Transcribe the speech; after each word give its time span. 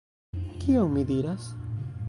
Kion 0.63 0.89
mi 0.95 1.05
diras? 1.11 1.53